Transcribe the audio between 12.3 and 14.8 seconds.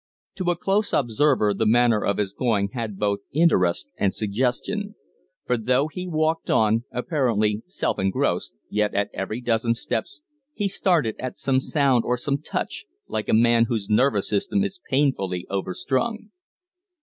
touch, like a man whose nervous system is